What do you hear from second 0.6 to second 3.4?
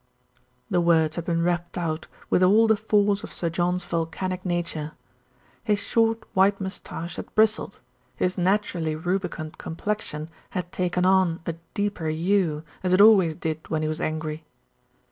The words had been rapped out with all the force of